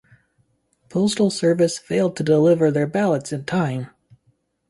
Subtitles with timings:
[0.89, 3.91] Postal Service failed to deliver their ballots in time.